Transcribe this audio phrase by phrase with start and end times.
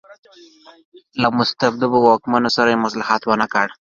[1.21, 3.67] له مستبدو واکمنو سره یې مصلحت ونکړ.